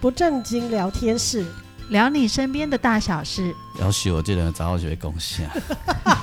[0.00, 1.44] 不正经聊天室，
[1.90, 3.54] 聊你身边的大小事。
[3.78, 5.48] 要许我这人早就会贡献。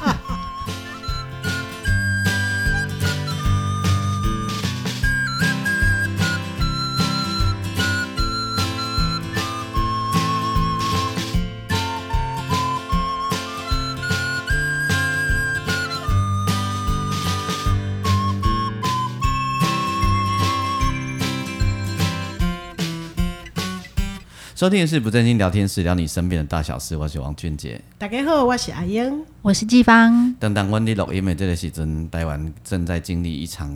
[24.57, 26.98] 收听的是不正经聊天室，聊你身边的大小事。
[26.98, 27.79] 我是王俊杰。
[28.00, 30.34] 大家好，我是阿英，我是季芳。
[30.39, 33.72] 等等，温蒂录音的这个时阵，台湾正在经历一场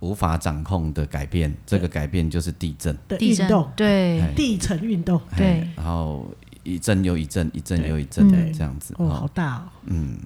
[0.00, 1.54] 无法掌控的改变。
[1.64, 5.64] 这个改变就是地震的运动，对地层运动，对。
[5.76, 6.28] 然后
[6.64, 8.92] 一阵又一阵，一阵又一阵的这样子。
[8.98, 9.68] 哦，好大哦。
[9.84, 10.18] 嗯，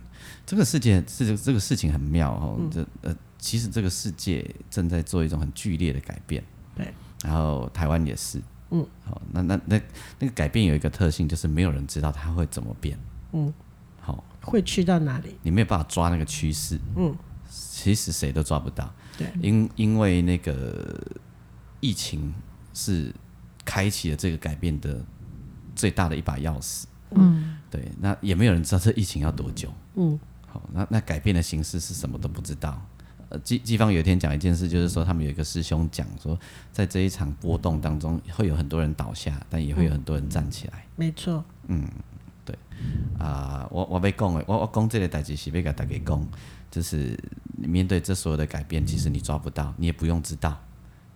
[0.46, 2.58] 这个世界是这个事情很妙哦。
[2.72, 6.42] 这呃，其实这个世界正在做一种很剧烈的改变。
[6.74, 6.88] 对。
[7.22, 8.40] 然后台湾也是。
[8.70, 9.80] 嗯，好，那那那
[10.18, 12.98] 那个改变有一个特性，就是没有人知道它会怎么变。
[13.32, 13.52] 嗯，
[14.00, 15.36] 好，会去到哪里？
[15.42, 16.78] 你没有办法抓那个趋势。
[16.96, 17.14] 嗯，
[17.48, 18.92] 其实谁都抓不到。
[19.18, 21.00] 对，因因为那个
[21.80, 22.32] 疫情
[22.72, 23.12] 是
[23.64, 25.04] 开启了这个改变的
[25.74, 26.84] 最大的一把钥匙。
[27.10, 29.72] 嗯，对，那也没有人知道这疫情要多久。
[29.96, 32.80] 嗯，好，那那改变的形式是什么都不知道。
[33.30, 36.38] 呃，季季方有一天讲一件事，就是说他们有一个师兄讲说，
[36.72, 40.84] 在这一场波动当中，会有很多人倒下，但也会有很多人站起来。
[40.96, 41.44] 没错。
[41.68, 41.88] 嗯，
[42.44, 42.52] 对。
[43.20, 46.28] 啊、呃，我我被讲的，我我讲这个代志是被给大家讲，
[46.72, 47.16] 就是
[47.56, 50.60] 你面对这所有的改变，其实你抓不到，你也不用知道，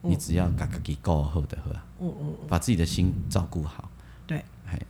[0.01, 1.85] 你只要把自己顾好就好了。
[2.01, 2.35] 嗯嗯。
[2.47, 3.91] 把自己的心照顾好。
[4.25, 4.41] 对。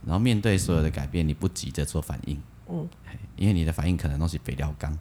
[0.05, 2.39] 然后面对所有的改变，你不急着做反应。
[2.69, 2.87] 嗯。
[3.35, 4.95] 因为你的反应可能都是北料钢。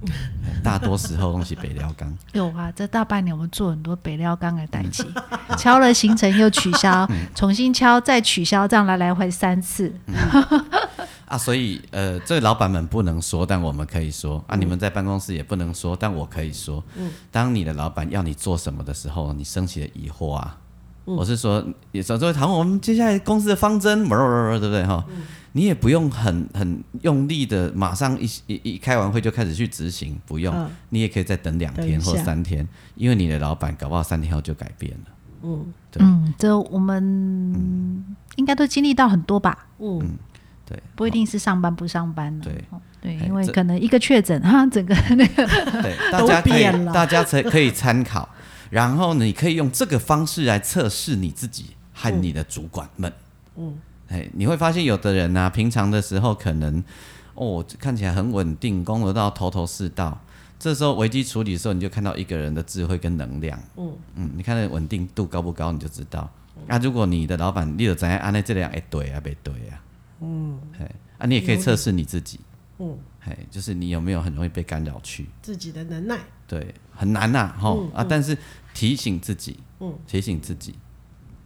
[0.62, 2.16] 大多时候东西北料钢。
[2.32, 5.04] 有啊，这大半年我们做很多北料钢的代机，
[5.56, 9.92] 敲了行程又取消，嗯、重新敲再取消，这样来来回三次。
[10.06, 10.14] 嗯、
[11.26, 16.82] 啊，所以呃，这个老板们不能说，但我们可以说啊，你们在办公室也不能说，但我可以说。
[16.96, 20.56] 嗯、当你的老板要你做什么的时候，你升起了疑惑啊。
[21.06, 25.04] 嗯、我是说，有时候会谈我们接下来公司的方针，对不对哈？
[25.08, 25.22] 嗯
[25.58, 32.64] 你也不用很很用力的，马上一一一开完会就开始去执行，不用，嗯、你也可以再等两天或三天，
[32.94, 35.10] 因为你的老板搞不好三天后就改变了。
[35.42, 38.04] 嗯，对，嗯，这我们
[38.36, 39.66] 应该都经历到很多吧？
[39.80, 40.16] 嗯，
[40.64, 42.44] 对，不一定是上班不上班了。
[42.44, 42.64] 对
[43.00, 45.44] 对，因为可能一个确诊 哈，整个那个
[45.82, 48.28] 对， 大家可以大家才可以参考，
[48.70, 53.12] 然后你可以用这个方式来测试你自己和你的主管们。
[53.56, 53.76] 嗯。
[54.08, 56.82] 哎，你会发现有的人啊，平常的时候可能
[57.34, 60.18] 哦看起来很稳定，工作到头头是道。
[60.58, 63.56] 这时候危机处理的时候，你就看到一个人的智慧跟能量。
[63.76, 66.28] 嗯嗯，你看那稳定度高不高，你就知道。
[66.66, 69.80] 那、啊、如果你的老板你有怎样安排这两哎对啊，不对啊。
[70.20, 72.40] 嗯，哎啊，你也可以测试你自己。
[72.78, 76.18] 嗯，哎，就是你有没有很容易被干扰去自己的能耐？
[76.48, 78.36] 对，很难呐，吼、嗯、啊，但是
[78.74, 80.74] 提醒自己，嗯，提醒自己。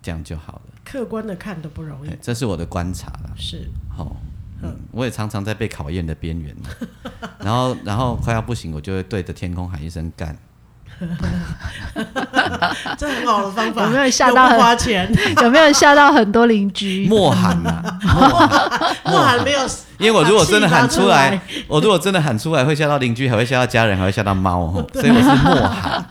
[0.00, 0.72] 这样就好了。
[0.84, 3.30] 客观的看都不容易，这是我的观察了。
[3.36, 4.16] 是，好，
[4.62, 6.54] 嗯，我也常常在被考验的边缘。
[7.42, 10.36] 然后，然后快要不行，我就会对着天空喊一声“干”。
[12.96, 13.84] 这很好的方法。
[13.84, 15.10] 有没有吓到很花钱？
[15.42, 17.08] 有没有吓到很多邻居？
[17.08, 17.98] 莫喊啊，
[19.04, 19.60] 莫喊没有。
[19.98, 24.72] 因为我如果真的喊出来，我如果真的喊出来，会吓到邻居，还会吓到家人，还会吓到猫。
[24.92, 26.04] 所以我是莫喊。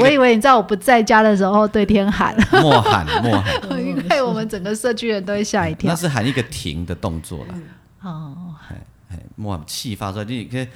[0.00, 2.34] 我以为你在我不在家的时候对天喊。
[2.52, 5.90] 莫喊 莫喊，因为我们整个社区人都会吓一跳。
[5.90, 7.54] 那是喊一个停的动作了。
[8.02, 8.76] 哦，哎
[9.10, 10.66] 哎，莫气发出来，你可以。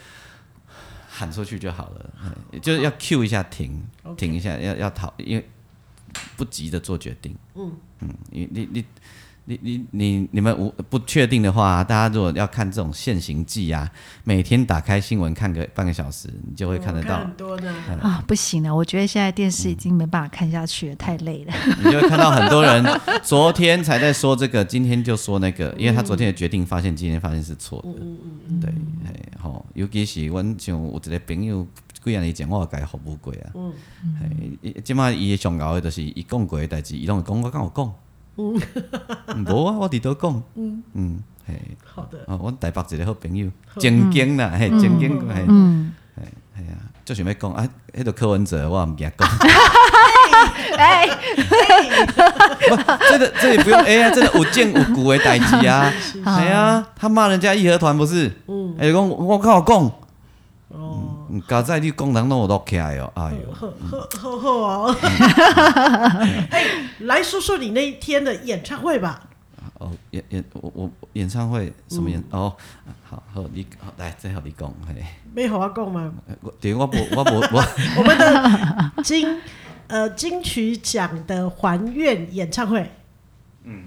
[1.10, 2.10] 喊出去就好了，
[2.62, 3.82] 就是要 Q 一下停
[4.16, 5.48] 停一下，要要讨，因为
[6.36, 7.34] 不急着做决定。
[7.56, 8.84] 嗯嗯，你你你。
[9.48, 13.90] 你你你你们无不确定的话，大家如果要看这种现行记啊，
[14.22, 17.20] 每天打开新闻看个半个小时，你就会看得到。
[17.20, 17.72] 很多的
[18.02, 21.54] 啊，不行了，我觉得现在电视已经没办法看下去了，太累了。
[21.78, 22.84] 你就会看到很多人
[23.22, 27.88] 昨天才在说这个，今天就说那个，因为他昨天的决定发现今天发现是错的。
[27.88, 28.60] 嗯嗯嗯。
[28.60, 28.70] 对，
[29.06, 31.66] 哎，好，尤其是阮像有一个朋友，
[32.04, 33.50] 几年以前我该服务过啊。
[33.54, 33.72] 嗯。
[34.20, 37.94] 哎，即马伊上高的就是伊讲过的代志，伊拢会讲我跟我讲。
[38.38, 38.60] 嗯，
[39.46, 40.42] 无啊，我伫倒讲。
[40.54, 40.82] 嗯。
[40.94, 41.54] 嗯，嘿，
[41.84, 42.18] 好的。
[42.26, 46.22] 哦，我台北一个好朋友，正经啦，嘿，正经，嘿，嗯，嘿，
[46.56, 49.28] 系啊，就想要讲啊，迄个柯文哲，我毋惊讲。
[50.78, 51.08] 哎，
[52.68, 52.76] 不，
[53.10, 55.92] 这个这里不用哎呀，真的有见有骨的代志啊，
[56.24, 58.30] 哎呀，他骂人家义和团不是？
[58.46, 59.90] 嗯，哎，讲我靠，讲。
[61.28, 61.42] 哦。
[61.46, 64.96] 刚才你讲人都有落起来哦，哎呦，呵呵呵呵哦。
[66.50, 66.64] 哎，
[67.00, 69.28] 来说说你那一天的演唱会吧。
[69.78, 72.22] 哦，演演我我演唱会什么演？
[72.30, 72.52] 哦，
[73.04, 73.64] 好好你
[73.96, 74.94] 来最后你讲，嘿，
[75.32, 76.12] 没好话讲吗？
[76.60, 77.64] 对，我不我不我
[77.98, 79.40] 我们的金
[79.86, 82.90] 呃金曲奖的还愿演唱会，
[83.62, 83.84] 嗯，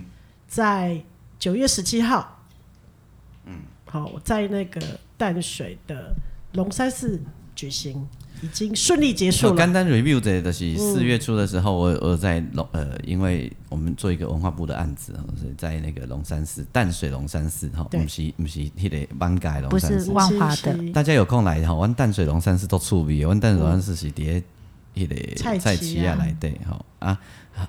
[0.48, 1.02] 在
[1.38, 2.40] 九月十七号，
[3.46, 4.80] 嗯，好，在那个
[5.18, 6.14] 淡水的
[6.53, 7.19] 龙山寺
[7.56, 8.07] 举行。
[8.44, 9.56] 已经顺利结束了。
[9.56, 20.92] 简单 review 的就是四月初的时候，我我在龙呃，因为我们做一个文化部的案子，所以在那个龙山寺淡水龙山寺哈，不是不是那个万改龙山寺，不是万华的。
[20.92, 24.42] 大家有空来哈，玩淡水龙山寺都出名，玩淡水龙山寺是叠
[24.94, 27.20] 一个菜市啊来对哈啊。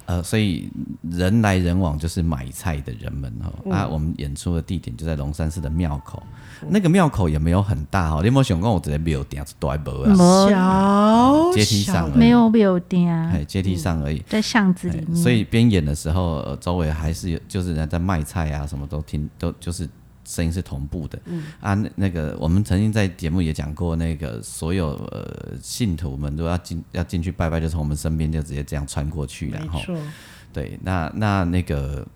[0.07, 0.71] 呃，所以
[1.11, 6.23] 人来人往就是买菜的人们哈、嗯、啊，我们演出的地点就在龙山寺的庙口，
[6.63, 10.15] 嗯、那个庙口也没有很大哈，你有没有想过我直接庙顶是大不啊？
[10.49, 15.17] 小阶梯上没有庙顶，哎，阶梯上而已，在巷子里面。
[15.17, 19.87] 所以边演的时候，周围还是有，就是人家在卖菜啊，什么都听，都就是。
[20.33, 21.45] 声音是同步的，嗯。
[21.61, 29.81] 啊，那那个我们曾经在节目也讲过，那个所有呃信徒们都要进要进去拜拜，就从我们身边就直接这样穿过去，然后，
[30.53, 32.07] 对，那那那个。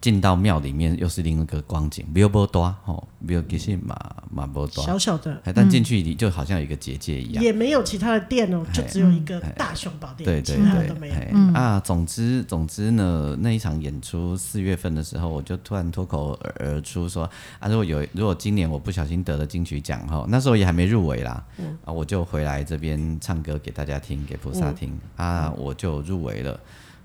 [0.00, 3.96] 进到庙里面又是另一个光景，庙不多吼，庙其实嘛
[4.30, 17.28] 嘛不多，小小的，但进去里就好像有一个结界一样，也没有其他的店哦，就只有一个大雄宝殿，对对对，啊，总之总之呢，那一场演出四月份的时候，我就突然脱口而出说
[17.58, 21.44] 啊，如果有如果今年我不小心得了金曲奖哈，那时候也还没入围啦，
[21.84, 24.96] 啊，我就回来这边唱歌给大家听，给菩萨听。
[25.16, 26.58] 啊，我就入围了。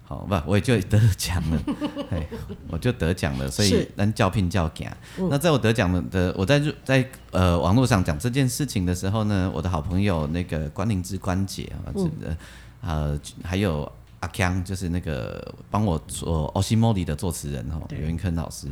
[0.05, 1.63] 好不，我也就得奖了，
[2.11, 2.27] 哎，
[2.67, 4.91] 我就得奖了，所以能叫聘叫奖。
[5.17, 12.37] 嗯、那在我得奖的的，我在在呃网络上讲这件事情的时候呢，我的好朋友那个关灵芝关姐啊，嗯、
[12.81, 13.89] 呃，还有
[14.19, 18.67] 阿强，就是那个帮我做《Oshimori》的作词人哈，刘云坑老师，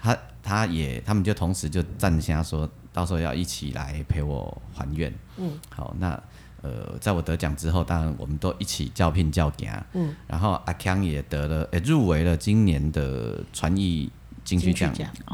[0.00, 5.14] 他他也他们就同时就站下说，到时候要一起来陪我还愿。
[5.36, 6.20] 嗯，好，那。
[6.62, 9.84] 呃，在我得奖之后，当然我们都一起叫聘叫奖。
[9.94, 14.08] 嗯，然后阿康也得了，也入围了今年的传艺
[14.44, 14.90] 金曲奖，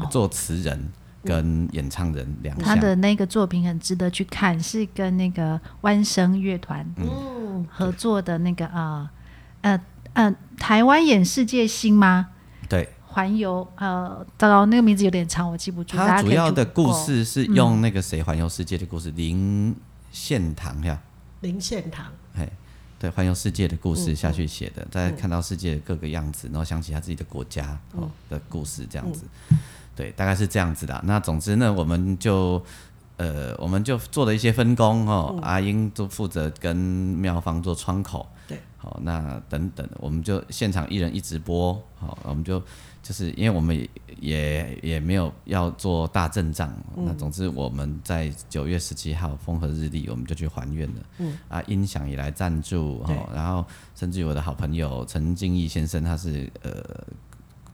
[0.09, 0.91] 作词人
[1.23, 2.65] 跟演唱人两项。
[2.65, 9.09] 他的那个作品很值得去看，是跟那个弯声乐团嗯合作的那个啊
[9.61, 9.79] 呃
[10.13, 12.29] 呃台湾演世界星吗？
[12.67, 15.95] 对，环游呃，糟糕，那个名字有点长，我记不住。
[15.95, 19.75] 他主要的故事是用那个谁环游世界的故事，林
[20.11, 20.99] 献堂呀。
[21.41, 22.49] 林献堂，哎，
[22.99, 29.59] 对，环游世界的故事下去写的，再、嗯、看到世界的各个样子，然后想起他自己的国家哦的故事，这样子，嗯、
[29.95, 31.01] 对，大概是这样子的。
[31.05, 32.63] 那总之呢，我们就
[33.17, 42.61] 呃，我们就做了一些分工哦，嗯、阿英就负责跟妙方做窗口，对，好，那等等，我们就现场一人一直播，好，我们就。
[43.09, 43.89] 就是因为我们也
[44.19, 51.01] 也也没有要做大阵仗，嗯、那总之我们在九月十七号风和日丽，我们就去还愿了。
[51.17, 53.65] 嗯啊，音响也来赞助哈、哦，然后
[53.95, 57.03] 甚至于我的好朋友陈敬义先生，他是呃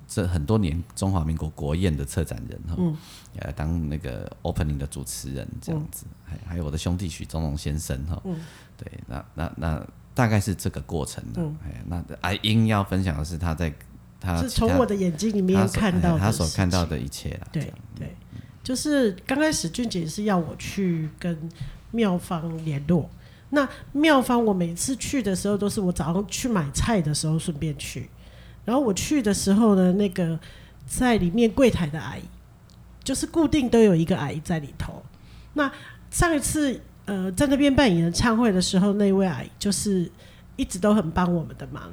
[0.07, 2.95] 这很多年中华民国国宴的策展人哈，嗯，
[3.33, 8.39] 也来当那个 opening 的主持人这样子，还、嗯、还有我的兄弟许宗龙先生哈，嗯，
[8.77, 11.21] 对，那那那大概是这个过程
[11.61, 13.73] 哎，那阿英要分享的是他在。
[14.19, 17.47] 他是从我的眼睛里面看到的，他所看到的一切啦。
[17.51, 18.15] 对对，
[18.63, 21.37] 就是刚开始俊杰是要我去跟
[21.91, 23.09] 妙方联络。
[23.51, 28.09] 那妙方我每次去的时候，都是我早上去买菜的时候顺便去。
[28.65, 30.37] 然后我去的时候呢，那个
[30.87, 32.23] 在里面柜台的阿姨，
[33.03, 35.03] 就是固定都有一个阿姨在里头。
[35.53, 35.71] 那
[36.09, 40.11] 上一次呃在那边办演唱会的时候，那位阿姨就是
[40.55, 41.83] 一直都很帮我们的忙。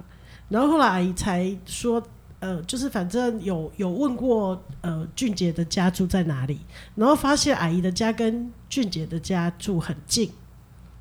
[0.52, 2.02] 然后后来阿姨才说，
[2.38, 6.60] 呃，就是反正有有问过，呃，俊杰的家住在哪里，
[6.94, 10.30] 然后发现阿姨的家跟俊杰的家住很近，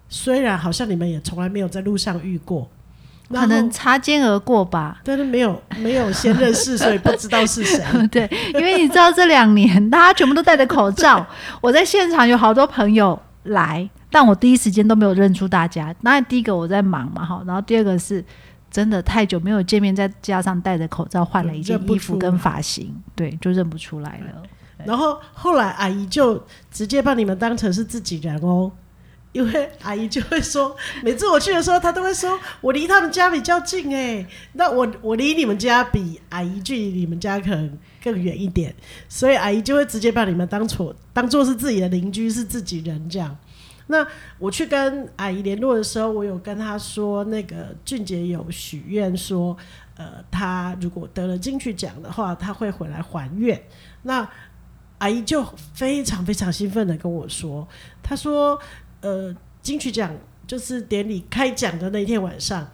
[0.07, 2.69] 虽然好像你们也从来没有在路上遇过，
[3.29, 7.83] 可能擦肩而过吧，但是没有没有先认识，所以不知道是谁。
[8.07, 11.27] 对，因为你知道这两年大家全部都戴着口罩，
[11.59, 15.93] 我在现场有好多朋友来，但我第一时间都没有认出大家。
[15.99, 18.23] 那第一个我在忙嘛，哈，然后第二个是。
[18.71, 24.41] 真的太久没有见面，再加上戴着口罩换了一件衣服跟发型，对，就认不出来了。
[24.85, 28.71] 然后后来阿姨就直接把你们当成是自己人哦，
[29.33, 38.73] 因为阿姨就会说，每次我去的时候，她都会说我离他们家比较近哎，那我我离你们家比阿姨距离你们家可能更远一点，
[39.07, 43.37] 所以阿姨就会直接把你们当做当做是自己的邻居，是自己人这样。
[43.91, 44.07] 那
[44.39, 49.55] 我去跟阿姨联络的时候，我有跟她说，那个俊杰有许愿说，
[49.97, 53.61] 呃，他如果得了金曲奖的话，他会回来还愿。
[54.03, 54.25] 那
[54.99, 55.43] 阿姨就
[55.73, 57.67] 非常非常兴奋的跟我说，
[58.01, 58.57] 她说，
[59.01, 60.09] 呃，金曲奖
[60.47, 62.65] 就是典礼开奖的那天晚上，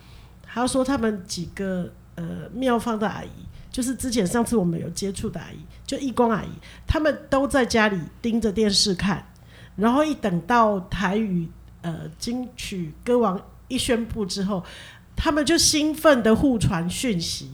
[0.43, 3.29] 她说他们几个呃庙方的阿姨，
[3.71, 6.49] 就是之前上次我们有接触的阿姨，就义工阿姨，
[6.85, 9.25] 他们都在家里盯着电视看。
[9.77, 11.47] 然后一等到台语
[11.81, 14.63] 呃金曲歌王一宣布之后，
[15.15, 17.51] 他们就兴奋的互传讯息，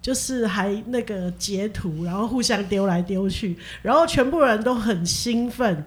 [0.00, 5.84] 就是还那个截图，然后互相丢来丢去，然后全部人都很兴奋。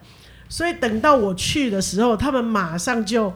[0.48, 3.34] 所以等到我去的时候，他们马上就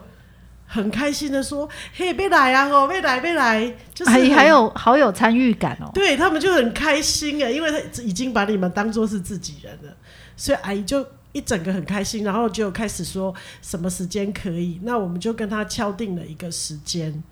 [0.66, 2.68] 很开心的说：“嘿，别来啊！
[2.68, 5.90] 哦，别来，别来！”就是还还有好有参与感哦。
[5.92, 9.96] 对，他们就很开心啊，因为他已经把你们当做是自己人了，
[10.36, 11.04] 所以阿姨就。
[11.38, 17.22] 一整个很开心，然后就开始说什么时间可以，那我们就跟他敲定了一个时间，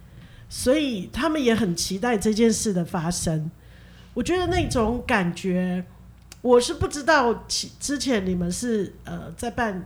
[0.48, 3.50] 所以他们也很期待这件事的发生。
[4.14, 5.84] 我觉得那种感觉，
[6.40, 7.44] 我是不知道
[7.80, 9.84] 之前你们是呃在办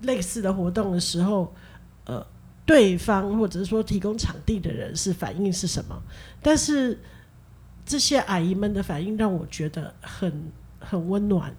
[0.00, 1.54] 类似的活动的时候，
[2.06, 2.26] 呃
[2.64, 6.02] 对方或者是说提供场地的人是反应是什么，
[6.40, 6.98] 但是
[7.84, 11.54] 这些阿姨们的反应让我觉得很很温暖。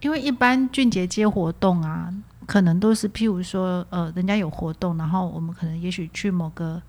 [0.00, 2.12] 因为一般俊杰接活动啊，
[2.46, 6.80] 可能都是譬如说，呃，人家有活动，然后我们可能也许去某个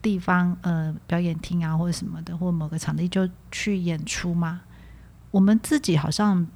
[0.00, 4.60] 地方，呃，表演厅啊，或者什么的，或某个场地就去演出嘛。
[5.32, 6.46] 我们自己好像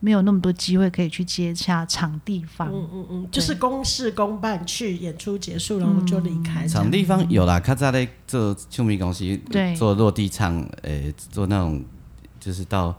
[0.00, 2.70] 没有那么多机会可以去接洽场地方。
[2.72, 6.66] 嗯嗯嗯，就是公事公办，去演出结束，然后就离开。
[6.66, 11.84] 场地方有啦，他在那做唱片公司，对，做落地唱，呃，做那种
[12.40, 12.96] 就是到。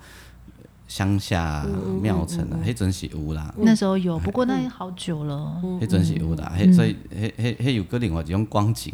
[0.96, 1.66] 乡下
[2.02, 3.54] 庙城啊，迄阵是有啦。
[3.58, 5.62] 那时候有，不过那好久了。
[5.82, 8.94] 迄阵是有啦，迄所以迄迄迄有个另外一种光景，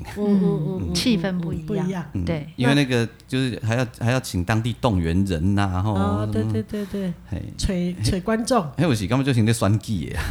[0.96, 2.04] 气氛不一样。
[2.26, 5.94] 对，因为那个就是还要还要请当地动员人呐，然后。
[5.94, 7.14] 哦，对对对对。
[7.56, 8.64] 吹吹观众。
[8.78, 10.18] 迄有时根本就听在选举的。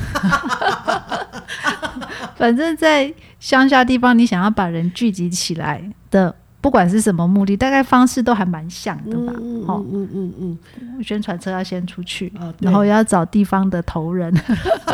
[2.35, 6.35] 反正，在乡下地方，你想要把人聚集起来的。
[6.61, 9.33] 不管是什么目的，大概方式都还蛮像的吧。
[9.37, 10.35] 嗯嗯嗯
[10.79, 14.33] 嗯，宣传车要先出去，哦、然后要找地方的头人。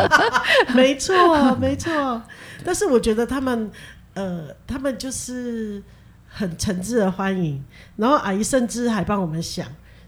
[0.74, 2.22] 没错，没错。
[2.64, 3.70] 但是我觉得他们，
[4.14, 5.82] 呃，他们就是
[6.28, 7.62] 很诚挚的欢迎。
[7.96, 9.66] 然后阿姨甚至还帮我们想，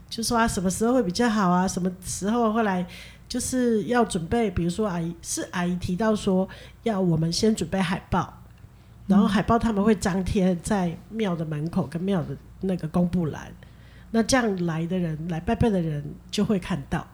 [0.09, 1.67] 就说啊，什么时候会比较好啊？
[1.67, 2.85] 什么时候会来？
[3.27, 6.49] 就是要准备，比如说阿姨是阿姨提到说，
[6.81, 8.38] 要我们先准备海报。
[9.09, 13.51] 然后海报他们会张贴在庙的门口跟庙的那个公布栏，
[14.11, 17.07] 那这样来的人来拜拜的人就会看到。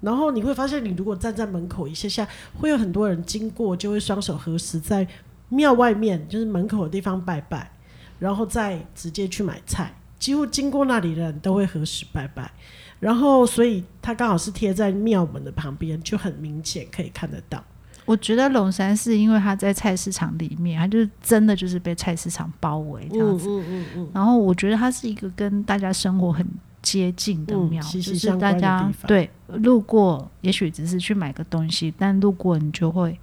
[0.00, 2.28] 然后你会发现，你如果站在门口一下下，
[2.60, 5.04] 会有很多人经过，就会双手合十在
[5.48, 7.72] 庙外面，就是门口的地方拜拜，
[8.20, 9.92] 然后再直接去买菜。
[10.20, 12.52] 几乎经过那里的人都会合十拜拜。
[13.00, 17.64] 然后，所以它刚好是贴在庙门的旁边，就很明显可以看得到。
[18.12, 23.48] 我觉得龙山寺，因为它在菜市场里面，它就是真的就是被菜市场包围这样子。
[23.48, 26.46] 嗯嗯嗯，然后我觉得它是一个跟大家生活很
[26.82, 33.18] 接近的庙，嗯、就是大家对路过，也许只是去买个东西，但路过你就会，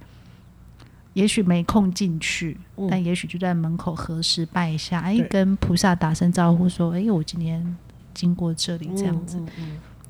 [1.12, 7.76] 也许没空进去，嗯、但也许就在门口合十拜一下，哎，跟菩萨打声招呼，说，哎，我今天
[8.12, 9.40] 经过这里这样子。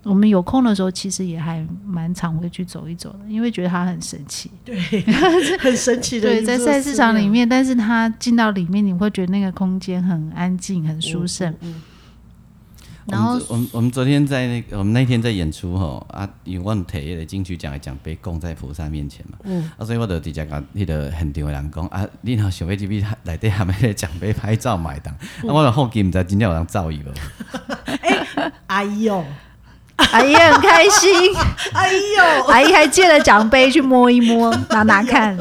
[0.02, 4.50] 我们有空的时候，其实也还蛮常会去走一走的，因为觉得它很神奇。
[4.64, 4.80] 对，
[5.60, 6.28] 很神奇的。
[6.28, 11.52] 对，在菜市场里面，但是它进到里面，你会觉得那个空间很安静、很舒适。
[11.60, 11.82] 嗯。
[13.06, 19.38] 然后，我们我们昨天在那个，我们那天在演出吼啊，因为我们提的金曲奖的奖杯供在菩萨面前嘛。
[19.44, 19.68] 嗯。
[19.76, 27.12] 啊，所以我就直接甲迄个现场的人讲啊，你若想要去边内底下面的奖杯拍照买单，那我就好奇，唔知今天有人造诣无？
[27.84, 29.24] 哎，哎呦！
[30.12, 31.10] 阿姨很开心，
[31.72, 35.36] 哎呦，阿姨还借了奖杯去摸一摸， 拿拿看。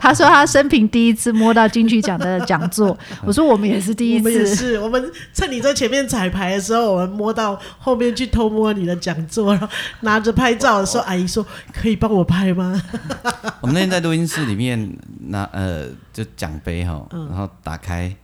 [0.00, 2.96] 他说他生平第一次摸到金曲奖的讲座。
[3.24, 4.78] 我说我们也是第一次，我们也是。
[4.78, 9.68] 我们趁你在前面彩排的时候，我们摸到后面去偷摸你的讲座，然后
[10.00, 12.80] 拿着拍照的时候，阿姨说可以帮我拍吗？
[13.60, 14.96] 我们那天在录音室里面
[15.28, 18.14] 拿呃，就奖杯哈，然后打开。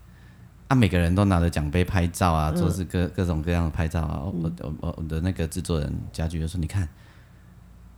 [0.71, 4.23] 啊，每个人都拿着奖杯拍照啊，做是各各种各样的拍照啊。
[4.23, 6.89] 我我我我的那个制作人家具就说：“你看，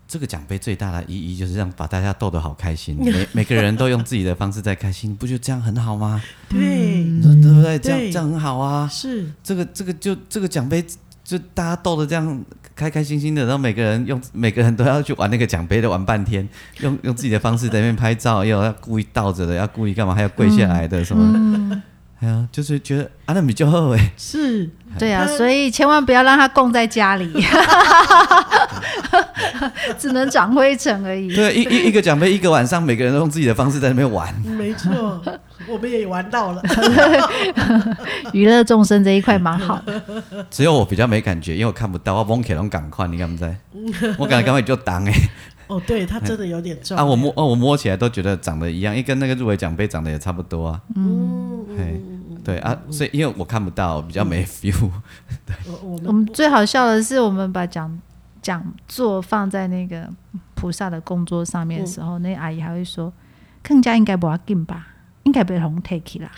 [0.09, 6.23] 这个奖杯最大的意义就是让把大家逗得好开心，每 每个人都用自己的方式在开心，不就这样很好吗？
[6.49, 7.79] 对，对不对？
[7.79, 8.89] 这样这样很好啊。
[8.89, 10.83] 是这个这个就这个奖杯
[11.23, 12.43] 就大家逗得这样
[12.75, 16.49] 开开心心的，然后每个人用每个人都要去玩那个奖杯，的玩半天，
[16.81, 21.23] 用用自己的方式在那边拍照，又要故意倒着的，要故意干嘛，还要跪下来的什么？
[21.37, 21.83] 嗯，
[22.23, 27.29] 哎呀，就是觉得啊，那比较好哎，是，对啊，所以千万不要让他供在家里，
[29.99, 31.35] 只能长灰尘而已。
[31.35, 35.21] 对，一一一个奖杯，一个晚上，每个人都用自己的方式在那边玩，没错。
[35.69, 36.63] 我们也玩到了，
[38.33, 39.83] 娱乐众生这一块蛮好。
[40.51, 42.15] 只有我比较没感觉，因为我看不到。
[42.15, 43.57] 我摸起来赶快，你敢不在？
[44.19, 45.13] 我感觉刚刚就挡哎。
[45.69, 46.97] 哦，对，它真的有点重。
[46.97, 50.81] 啊，我摸哦，我摸起来都觉得长得一样，因为跟那个入围奖杯长得也差不多啊。
[50.97, 51.65] 嗯，
[52.45, 54.91] 对啊，所以因为我看不到，比较没 feel。
[55.47, 58.01] 对，我们最好笑的是，我们把讲
[58.41, 60.09] 讲座放在那个
[60.55, 63.13] 菩萨的供桌上面的时候，那阿姨还会说
[63.63, 64.89] ：“更加应该不要紧吧。”
[65.25, 66.29] 应该被红 take 啦，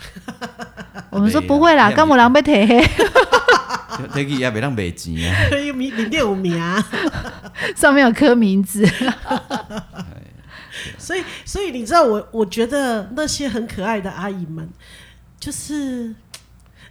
[1.08, 6.86] 我们说不会啦，干木狼被 take，take 也别让赔钱啊， 可以名名店有名啊，
[7.74, 8.86] 上面有刻名字，
[10.98, 14.68] 所以所以你知道我我觉得那些很可爱的阿姨们，
[15.44, 16.14] 就是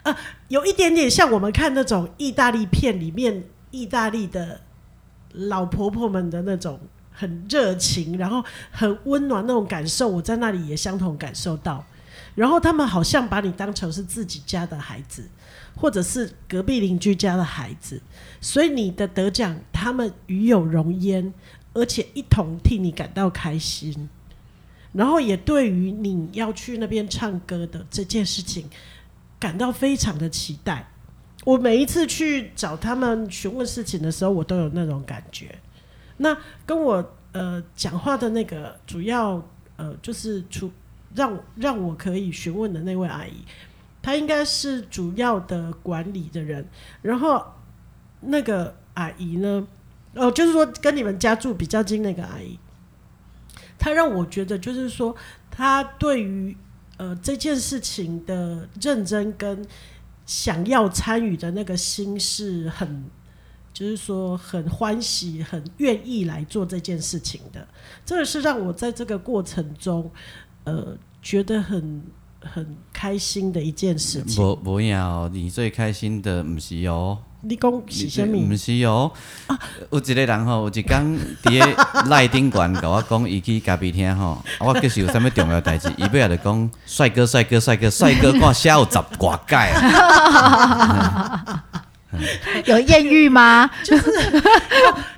[0.04, 0.16] 呃
[0.50, 4.62] 有一点点像我们看那种意大利片里面意大利的
[5.32, 6.80] 老婆婆们的那种。
[7.16, 11.86] 很热情，然后很温暖那种感受，我在那里也相同感受到。
[12.34, 15.30] 然后他们好像把你当成是自己家的孩子，
[15.76, 18.02] 或者是隔壁邻居家的孩子，
[18.42, 21.32] 所以你的得奖，他们与有荣焉，
[21.74, 24.10] 而且一同替你感到开心。
[24.94, 28.70] 然后也对于你要去那边唱歌的这件事情，
[29.40, 30.88] 感到非常的期待。
[31.46, 35.54] 我每一次去找他们询问事情的时候，我都有那种感觉。
[36.18, 39.46] 那跟我呃讲话的那个主要
[39.76, 40.72] 呃就是出
[41.14, 43.44] 让让我可以询问的那位阿姨，
[44.02, 46.66] 她应该是主要的管理的人。
[47.02, 47.44] 然后
[48.22, 49.68] 那个阿姨呢，
[50.14, 52.58] 哦，就是说跟你们家住比较近那个阿姨，
[53.84, 55.14] 他让我觉得就是说，
[55.52, 56.56] 他对于
[56.96, 59.66] 呃这件事情的认真跟
[60.26, 63.04] 想要参与的那个心是很。
[63.74, 67.68] 就是说，很欢喜、很愿意来做这件事情的，
[68.06, 70.12] 这个是让我在这个过程中，
[70.64, 72.04] 呃，觉得很
[72.40, 74.36] 很开心的一件事情。
[74.36, 77.18] 不不要，你最开心的不是哦。
[77.46, 78.48] 你讲是虾米？
[78.50, 79.12] 毋是哦。
[79.48, 79.60] 啊，
[79.92, 81.66] 有一个人吼，有一工伫个
[82.10, 89.74] 赖顶馆甲我讲，伊去咖啡厅吼，我计是有啥物重要代志， 伊尾也着讲，帅哥，帅哥，帅哥，帅哥，看下有十挂盖。
[92.66, 93.70] 有艳遇吗？
[93.84, 94.42] 就是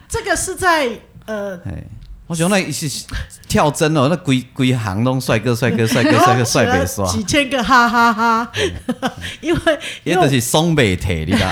[0.07, 0.89] 这个是在
[1.25, 1.59] 呃，
[2.27, 3.05] 我想那是
[3.47, 8.51] 跳针哦，那规规行拢帅哥帅哥帅哥帅哥帅被刷几千个哈哈哈，
[9.41, 11.49] 因为也都是松北铁，你知道？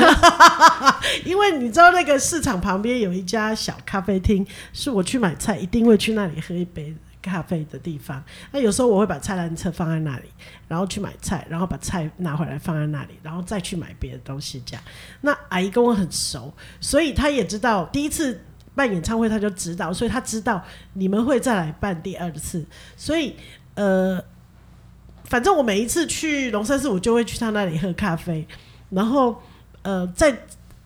[1.26, 6.96] 因为你知道那个市场旁边有一家小咖啡厅，是我去买菜一定会去那里喝一杯。
[7.22, 10.26] 咖啡的地方，那有时候我会把菜篮车放在那里，
[10.68, 14.62] 然后去买菜，然后把菜拿回来放在那里，然后再去买别的东西。
[14.66, 14.84] 这样，
[15.22, 18.44] 那阿姨跟我很熟，所以她也知道第一次
[18.76, 22.66] 办演唱会，他就知道，所以他知道你们会再来办第二次。
[22.98, 23.36] 所以，
[23.76, 24.24] 呃，
[25.26, 28.48] 反正我每一次去龙山寺，我就会去他那里喝咖啡。
[28.90, 29.42] 然后，
[29.82, 30.38] 呃，在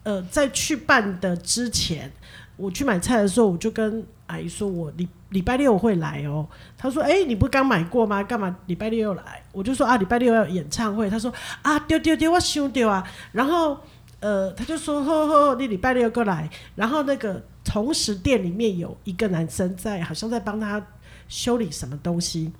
[0.03, 2.11] 呃在去办的之前，
[2.55, 6.47] 我去买菜的时候，我就跟阿姨说我礼礼拜六会来哦。
[6.77, 8.23] 她说：“哎、你不刚买过吗？
[8.23, 13.77] 干嘛礼拜六又来？”我就说：“啊，礼拜六要演唱会。”她说：“啊，丢丢丢，我想丢啊。”然后
[14.19, 20.81] 呃，他就说：“呵呵，你礼拜六过来。”然后那个同时店里面有一个男生在，好像在帮他
[21.27, 22.53] 修理什么东西。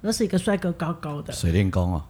[0.00, 2.02] 那是一个帅哥，高高的水电工哦。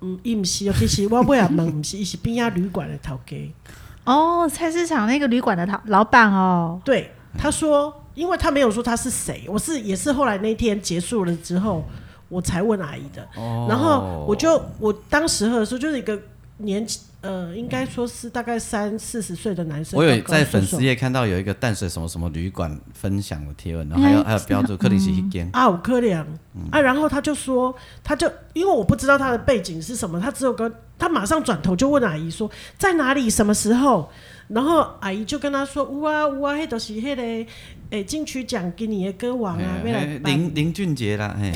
[0.00, 3.36] 嗯，伊不是，其实我不要问，不是，伊是边家旅馆的头家。
[4.04, 6.80] 哦，菜市场那个旅馆的老老板哦。
[6.82, 7.12] 对。
[7.38, 11.84] 他说，因为他没有说他是谁，我是也是后来那天结束了之后，
[12.28, 13.22] 我才问阿姨的。
[13.36, 16.20] 哦、然后我就我当时喝的时候，就是一个
[16.56, 19.98] 年纪呃，应该说是大概三四十岁的男生。
[19.98, 26.26] 我有在粉丝页看到有一个淡水什么什么旅馆分享的贴文，然后还有、嗯、还有标注克林是一间啊，五克良
[26.70, 34.10] 啊，然后他就说，他就因为我不知道他的背景是什么，他只有跟他马上转头就问阿姨说在哪里，什么时候。
[34.48, 37.50] 然后阿姨就跟他说：“呜啊呜啊，迄都是迄个
[37.90, 41.50] 诶金曲奖今年的歌王啊，没来林林俊杰啦， 嘿，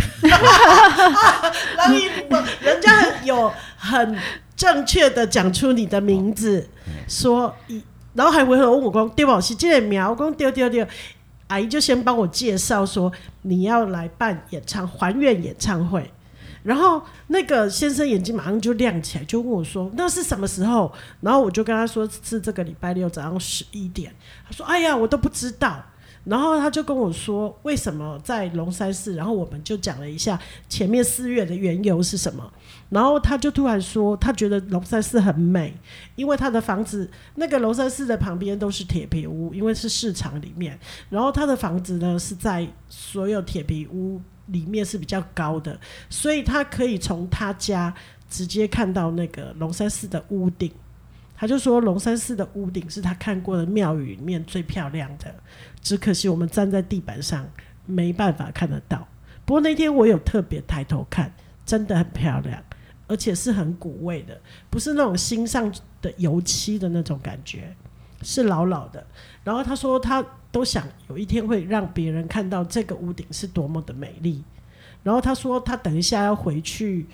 [2.61, 4.19] 人家很有很
[4.57, 6.69] 正确的讲出你的名字，
[7.09, 7.81] 说一，
[8.15, 9.41] 然后还回头问我讲对不？
[9.41, 10.87] 是这个苗，我讲对对对，
[11.47, 16.11] 阿姨就先帮我介绍说你要来办演唱还愿演唱会，
[16.65, 20.93] 然后那个先生眼睛马上就亮起来，就问我说：“那是什么时候？”
[21.23, 24.13] 然后我就跟他说：“是这个礼拜六早上十一点。”
[24.45, 25.81] 他说：“哎呀，我都不知道。”
[26.25, 32.51] 然后他就跟我说：“为什么在龙山寺？”然后我们就讲了一下前面四月的缘由是什么。
[32.89, 35.75] 然后他就突然说：“他觉得龙山寺很美，
[36.17, 40.79] 因为他的房子那个龙山寺的旁边都是铁皮屋，因为是市场里面。
[41.11, 47.93] 然后他的房子呢是在所有铁皮屋里面是比较高的，所以他可以从他家
[48.31, 50.71] 直接看到那个龙山寺的屋顶。
[51.45, 55.35] 他就说龙山寺的屋顶是他看过的庙宇里面最漂亮的。”
[55.83, 57.47] 只可惜我们站在地板上
[57.85, 59.07] 没办法看得到。
[59.45, 61.31] 不过那天我有特别抬头看，
[61.67, 62.65] 真的很漂亮，
[63.07, 67.77] 而且是很古味的，不是那种新上的油漆的那种感觉，
[68.23, 69.07] 是老老的。
[69.43, 74.43] 然后他说他都想有一天会让别人看到这个屋顶是多么的美丽。
[75.03, 77.05] 然后他说他等一下要回去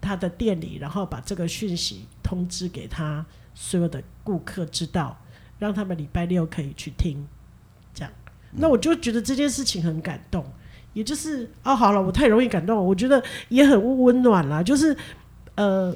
[0.00, 5.16] 他的店里，然后把这个讯息通知给他所有的顾客知道，
[5.60, 7.24] 让他们礼拜六可以去听。
[7.94, 8.12] 这样
[8.50, 10.44] 那我就觉得这件事情很感动，
[10.94, 14.62] 也就是哦，好了，我太容易感动了，我觉得也很温暖啦。
[14.62, 14.96] 就是
[15.54, 15.94] 呃，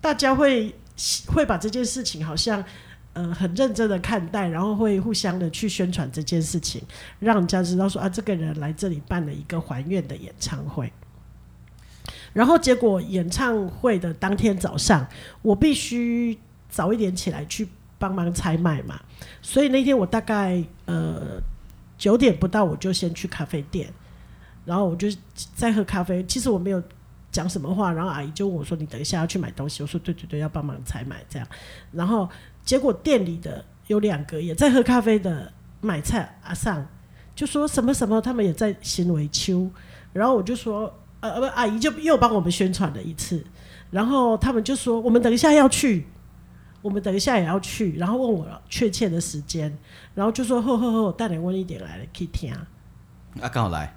[0.00, 0.74] 大家会
[1.26, 2.64] 会把这件事情好像
[3.14, 6.82] 呃很认真的看待，然后会互相的去宣传这件事情，
[7.18, 10.92] 让人家知道说啊，这个人来这里办了一个还愿的演唱会。
[12.32, 15.06] 然后结果演唱会的当天早上，
[15.42, 16.38] 我必须
[16.68, 17.68] 早一点起来去。
[18.00, 19.00] 帮忙采买嘛，
[19.42, 21.42] 所以那天我大概呃
[21.96, 23.92] 九点不到，我就先去咖啡店，
[24.64, 25.08] 然后我就
[25.56, 26.24] 在喝咖啡。
[26.26, 26.80] 其实我没有
[27.32, 31.48] 讲什么话，然后阿姨就问我说：“你等一下要去买东西？”我说：“对对对，要帮忙采买这样。”
[31.90, 32.30] 然后
[32.64, 36.86] 结果店里的有两个也在喝咖啡的买菜阿尚
[37.34, 39.68] 就说什么什么，他们也在行为秋。
[40.12, 43.44] 然后我就说：“呃呃，阿姨就又帮我们宣传了一次。”
[43.90, 46.06] 然后他们就说：“我们等一下要去。”
[46.80, 49.76] 我们等一下也要去，然后问我确切的时间，
[50.14, 52.66] 然后就说：“呵呵呵，带点温一点来了，可以听啊。”
[53.42, 53.96] 啊，刚好来，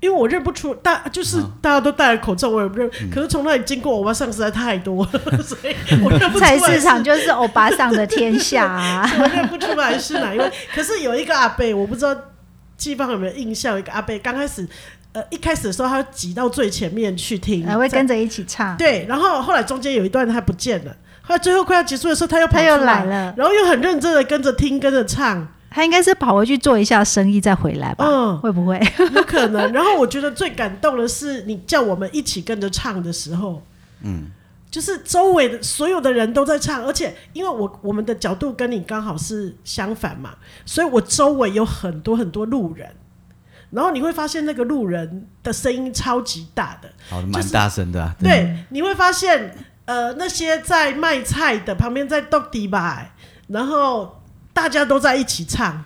[0.00, 2.90] 因为我认不出大，就是大家都戴了口罩，我也不认。
[3.02, 5.12] 嗯、可是从那里经过，欧巴桑实在太多了，
[5.44, 6.58] 所以我认不出来。
[6.58, 10.50] 菜市场就是欧巴桑的天下啊， 我认不出来是哪一位。
[10.74, 12.16] 可是有一个阿贝，我不知道
[12.78, 14.66] 季芳有没有印象，一个阿贝刚开始，
[15.14, 18.76] 呃，一开始的时候他挤到最前面去听，还会跟着一起唱。
[18.76, 20.94] 对，然后后来中间有一段他不见了。
[21.22, 25.48] 后来最后快要结束的时候，他又跑出来，他又来了，然后又很认真的跟着听，跟着唱。
[25.70, 28.04] 他应该是跑回去做一下生意再回来吧？
[28.06, 28.80] 嗯，会不会？
[29.14, 29.72] 有可能。
[29.72, 33.60] 然后我觉得最感动的是，你叫我们一起跟着唱的时候，
[34.02, 34.26] 嗯，
[34.70, 42.88] 就是周围的所有的人都在唱，而且因为我我们的角度跟你刚好是相反嘛，所以我周围有很多很多路人，
[43.74, 48.14] 然后你会发现那个路人的声音超级大的，好，蛮大声的啊。
[48.18, 49.54] 对，你会发现。
[49.86, 53.12] 呃，那些在卖菜的旁边在斗地吧，
[53.48, 55.84] 然后大家都在一起唱，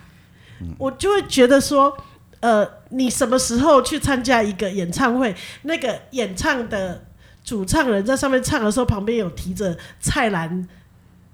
[0.61, 1.97] 嗯，我就会觉得说，
[2.39, 5.35] 呃，你什么时候去参加一个演唱会？
[5.63, 7.03] 那个演唱的
[7.43, 10.65] 主唱人在上面唱的时候，旁边有提着菜篮，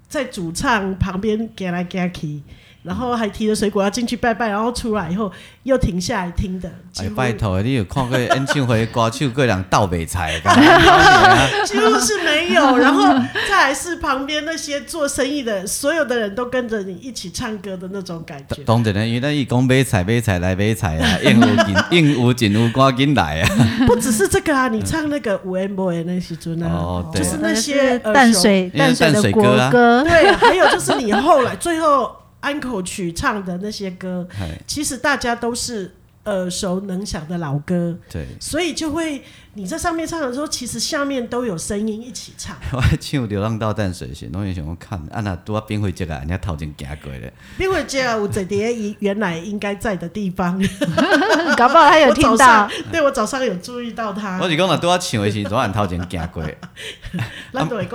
[0.08, 2.42] 在主唱旁边给来给去。
[2.86, 5.30] 然后还提着水果要进去拜拜，然后出来以后
[5.64, 6.70] 又停下来听的。
[6.98, 10.40] 哎，拜托，你有看过演唱会歌手过人倒卖菜？
[11.66, 12.78] 几乎是没有。
[12.78, 13.08] 然后
[13.48, 18.62] 再来是旁边那些做生意的，所有的人都跟着你一起唱歌的那种感觉。
[18.64, 23.48] 当然了，因为那一讲买菜买菜来买菜啊，应有尽应有尽有赶紧来啊。
[23.86, 32.14] 不只是这个啊，你唱那个五 M boy 那些尊啊，哦、就是那些淡水淡水的国歌，对，还有就是你后来最后。
[32.46, 34.28] 安可曲唱的那些歌，
[34.68, 35.92] 其实大家都是
[36.26, 39.22] 耳熟能详的老歌，对，所以就会
[39.54, 42.56] 你在上面唱的时候，其实下面都有声音一起唱。
[42.72, 47.32] 我唱《流浪到淡水线》，我也想要看，啊那多冰火节啊，人家头前行过的。
[47.56, 50.60] 冰火节啊，我在碟原来应该在的地方，
[51.56, 52.68] 搞不好他有听到。
[52.90, 54.38] 对，我早上有注意到他。
[54.40, 56.42] 我是讲那多唱的时候，人头前行过。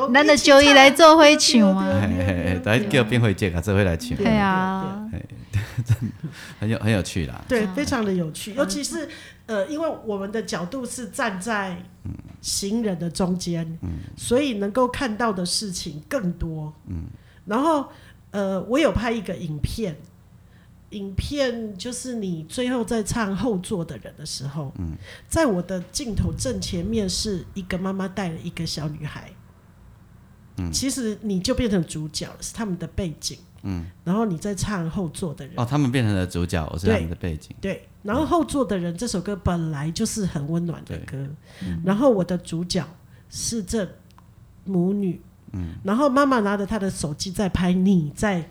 [0.10, 1.86] 难得就一来做会唱吗？
[2.64, 4.18] 来叫冰火节啊，做会来唱。
[4.18, 4.98] 对啊。
[6.60, 9.08] 很有很有趣啦，对，非常的有趣，尤其是
[9.46, 11.84] 呃，因为我们的角度是站在
[12.42, 17.06] 行人的中间，嗯，所以能够看到的事情更多，嗯，
[17.46, 17.88] 然后
[18.32, 19.96] 呃，我有拍一个影片，
[20.92, 24.96] 影片就是你最后在唱后座的人的时候，嗯，
[25.28, 29.32] 在我的镜头正前面是一个妈妈带了一个小女孩，
[30.62, 33.38] 嗯，其实你就变成主角了，是他们的背景。
[33.64, 41.28] 嗯，然后你在唱后座的人，哦，他们变成了主角，我是他们的背景，对，然后后座的人这首歌本来就是很温暖的歌，
[41.84, 42.84] 然后我的主角
[43.30, 43.88] 是这
[44.66, 45.22] 母女，
[45.54, 48.50] 嗯，然后妈妈拿着她的手机在拍你在。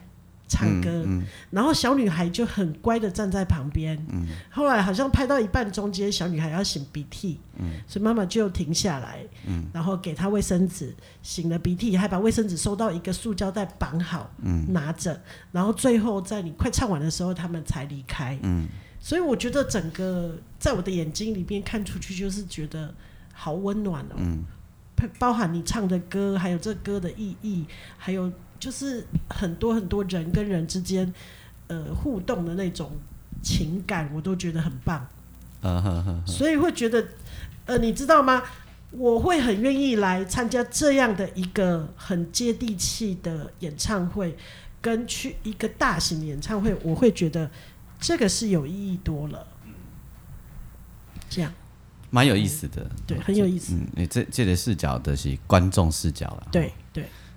[0.51, 3.97] 唱歌，嗯嗯、然后小女孩就很乖的站在旁边。
[4.11, 15.23] 嗯、后来好像拍到一半，中间小女孩要擤鼻涕，嗯、所以妈妈就停下来，嗯、然后给她卫生纸，擤了鼻涕，还把卫生纸收到一个塑胶袋绑好，嗯、拿着。
[15.53, 18.37] 然后最后在你快唱完的时候，他们才离开。
[18.43, 18.67] 嗯、
[18.99, 22.93] 所以我觉得整个在我的眼睛里面看出去，就是觉得
[23.33, 24.17] 好温暖哦。
[24.17, 24.45] 嗯、
[25.21, 27.65] 包含你唱的歌，还有这歌的意义，
[27.97, 28.33] 还有。
[28.61, 31.13] 就是很多很多人跟人之间，
[31.67, 32.93] 呃，互动的那种
[33.43, 35.09] 情感，我都觉得很棒。
[36.27, 37.05] 所以会觉得，
[37.67, 38.43] 呃，你知道吗？
[38.93, 44.37] 我会很愿意来参加这样的一个很接地气的演唱会，
[44.81, 47.49] 跟去一个大型的演唱会，我会觉得
[48.01, 49.47] 这个是有意义多了。
[51.29, 51.53] 这样，
[52.11, 53.75] 蛮有意思的，对，很有意思。
[53.75, 56.73] 嗯，你这这个视角的是观众视角了，对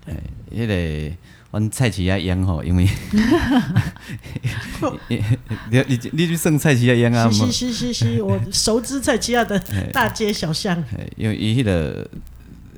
[0.05, 0.13] 对。
[0.13, 0.19] 哎，
[0.55, 1.15] 迄个
[1.51, 2.83] 阮蔡奇亚演吼，因为
[5.07, 5.23] 你
[5.87, 7.29] 你你去算蔡奇亚演啊？
[7.31, 9.59] 是是是是，我熟知蔡奇亚的
[9.91, 10.83] 大街小巷。
[11.15, 12.07] 因为伊迄个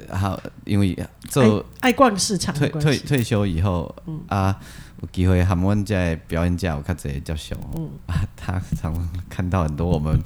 [0.10, 0.98] 好，因为
[1.30, 3.94] 做爱逛市场，退退退休以后
[4.28, 4.58] 啊，
[5.02, 10.22] 有机会和阮这表演家有较侪接触，嗯啊，他常看到很多我们。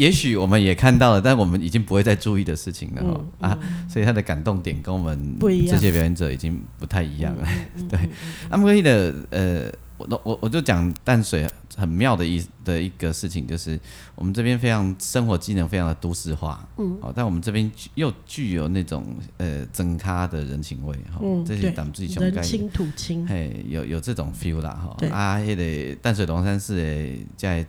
[0.00, 3.58] 也许我们也看到了，但我们已经不会再注意的事情了、嗯嗯、啊！
[3.86, 5.36] 所以他的感动点跟我们
[5.68, 7.46] 这些表演者已经不太一样了。
[7.86, 8.08] 对，
[8.48, 11.46] 阿莫伊的呃，我我我就讲淡水
[11.80, 13.80] 很妙的一的一个事情，就是
[14.14, 24.94] 我们这边非常生活机能非常的都市化，嗯，哦，但我们这边又具有那种呃整咖的人情味哈，嗯、这些咱们自己人亲土亲，嘿，有有这种 feel 啦哈。
[24.98, 25.08] 对。
[25.08, 27.66] 啊，那个淡水龙山寺的在。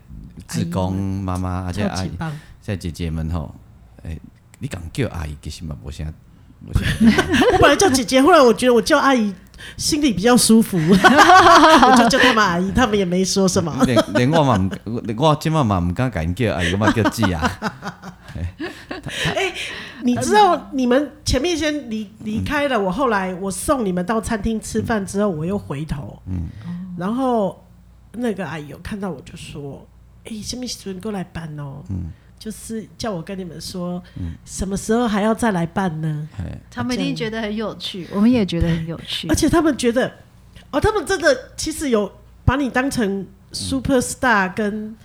[0.47, 2.09] 志工妈妈，而且阿姨，
[2.61, 3.53] 在姐姐们吼，
[4.01, 4.17] 哎，
[4.59, 6.11] 你敢叫阿姨，其实嘛，我现在，
[7.53, 9.31] 我本来叫姐姐，后来我觉得我叫阿姨
[9.77, 13.75] 心里比较舒服， 我就叫他们阿姨，他们也没说什么。
[13.85, 14.69] 连连我嘛，
[15.17, 17.51] 我今晚嘛唔敢敢叫阿姨，我嘛叫姐啊。
[19.35, 19.53] 哎，
[20.03, 26.49] 你知道你们前面先离离开了，我后来我送你们到餐厅吃饭之后，我又回头，嗯，
[26.97, 27.65] 然后
[28.13, 29.87] 那个阿姨有看到我就说。
[30.23, 31.81] 哎，什么时候过来办哦？
[31.89, 36.27] 嗯，就是叫我跟你们说，嗯，什么时候还要再来办呢？
[36.71, 39.27] 他们一定觉得很有趣，我们也觉得很有趣。
[39.27, 40.11] 而且他们觉得，
[40.71, 42.11] 哦，他们真的其实有
[42.43, 44.97] 把你当成 super star 跟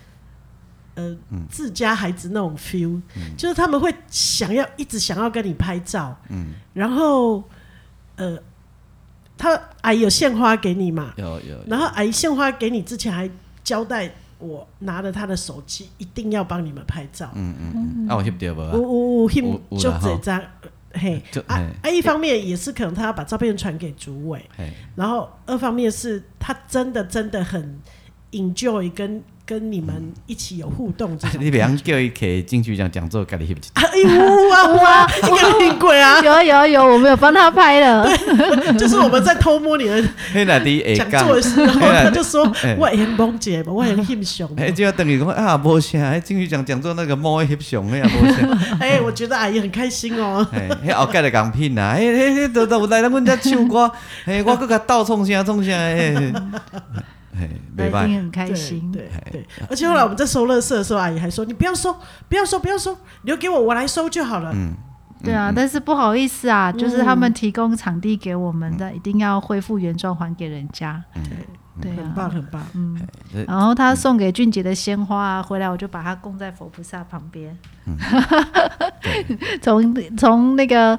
[0.95, 1.15] 呃
[1.51, 3.03] 自家孩子那种 feel，
[3.37, 7.45] 就是他们会想要一直想要跟你拍照，嗯，然后
[8.17, 8.39] 呃，
[9.37, 11.13] 他阿姨有献花给你嘛？
[11.19, 11.63] 有有。
[11.67, 13.31] 然后阿姨献花给你之前还
[13.63, 14.11] 交代。
[14.39, 17.31] 我拿着他的手机，一定要帮你们拍照。
[17.35, 18.59] 嗯嗯，啊，我翕到无？
[18.59, 20.43] 我我我翕就这张，
[20.93, 21.89] 嘿，啊啊！
[21.91, 24.45] 一方面也是可能他要把照片传给主委，
[24.95, 27.81] 然后二方面是他真的真的很
[28.33, 29.23] enjoy 跟。
[29.47, 29.95] 跟你们
[30.27, 33.71] 一起有互动， 你别让叫一开进去讲讲座，赶紧翕起。
[33.75, 36.21] 哎呦哇哇，你 有听过啊？
[36.21, 38.05] 有有有，我们有帮他拍了。
[38.77, 40.03] 就是我们在偷摸你的
[40.97, 42.43] 讲座的时候，他就说
[42.77, 48.77] ：“我很蒙姐，我很翕相。”哎，就要等于说啊，无啥，哎，进去讲讲座那个猫翕相，哎呀，无啥。
[48.81, 50.45] 哎，我觉得阿姨很开心哦。
[50.53, 53.89] 哎，后盖的钢片呐，哎哎，都都来咱阮家唱歌，
[54.27, 56.33] 哎，我搁甲倒创啥创啥，哎。
[57.37, 61.95] 一定很开心，对对，而且后来我们在收垃圾的时候，阿姨还说：“你不要收，
[62.29, 64.75] 不要收，不要收，留给我，我来收就好了。”嗯，
[65.23, 71.03] 对啊，但是不好意思啊，就是他们提供场地给我们的，一定要恢复原状还给人家。
[71.15, 72.63] 对对，很棒很棒。
[72.75, 72.99] 嗯，
[73.47, 77.57] 然后他送给俊杰的鲜花回来，我就把它供在佛菩萨旁边。
[79.61, 80.99] 从从那个。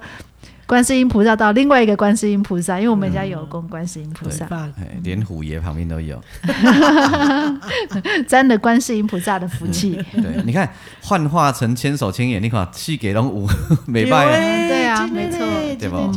[0.68, 4.70] 观世音菩萨到另外一个观世音菩萨，因为我们家有供观世音菩萨，
[5.02, 6.22] 连虎爷旁边都有，
[8.28, 9.96] 沾了观世音菩萨的福气。
[10.12, 10.70] 对，你看
[11.02, 13.48] 幻化成千手千眼，你看四给龙五
[13.86, 15.40] 美拜，对啊，没错，
[15.80, 16.12] 对吧？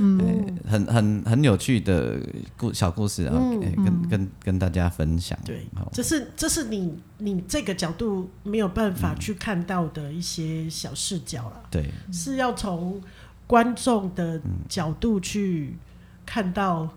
[0.00, 2.18] 嗯，很很很有趣的
[2.56, 5.38] 故小故事啊，跟跟跟大家分享。
[5.44, 11.62] 对，这是这是你你这个角度没有办法去看到的一些小视角了。
[11.70, 13.00] 对，是要从。
[13.46, 15.76] 观众的角度去
[16.24, 16.88] 看到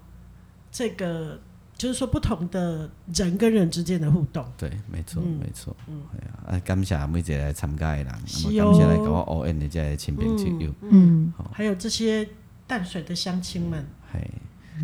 [0.72, 1.40] 这个，嗯、
[1.78, 4.44] 就是说不同的人跟人之间的互动。
[4.58, 5.76] 对，没错，嗯、没错。
[5.88, 6.02] 嗯，
[6.48, 10.74] 啊，感谢每一个来参加的人，感谢来跟我 O N 的这些亲朋戚友。
[10.90, 12.28] 嗯，好还有这些
[12.66, 13.86] 淡水的乡亲们。
[14.12, 14.20] 嘿，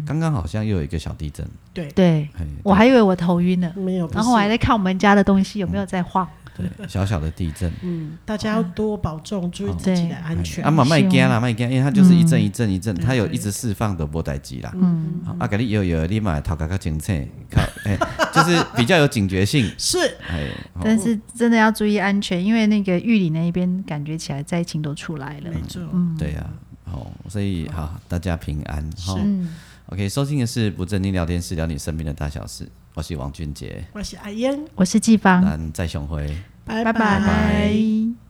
[0.05, 6.27] 刚刚好像又有一个小地震，对对，嘿我还以为我头晕了，没有，然后我还在看我们家的东西有没有在晃。
[6.57, 7.71] 对小小的地震。
[7.81, 10.63] 嗯，大家要多保重，注意自己的安全。
[10.63, 14.71] 啊嘛，卖惊啦，卖惊，因为它就是一阵一阵一阵，嗯它有一直释放的波代机啦。
[14.75, 17.97] 嗯，好啊，给你有有立马头壳较清醒，靠， 哎，
[18.33, 19.69] 就是比较有警觉性。
[19.77, 19.97] 是，
[20.29, 20.49] 哎，
[20.81, 25.51] 但是真的要注意安全，因为那个玉里那一边感觉起来灾情都出来了。
[25.51, 25.81] 没错。
[25.93, 26.45] 嗯，对呀，
[26.85, 28.89] 好，所以好，大家平安。
[28.97, 29.53] 好嗯
[29.87, 32.67] ，，OK，收听的是不正经聊天室，聊你身边的大小事。
[32.95, 36.25] 我是王俊杰，我是阿英，我是季芳，咱再相会。
[36.63, 38.24] 拜拜拜。